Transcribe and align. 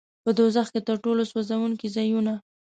په 0.23 0.29
دوزخ 0.37 0.67
کې 0.73 0.81
تر 0.87 0.95
ټولو 1.03 1.21
سوځوونکي 1.31 1.87
ځایونه. 1.95 2.33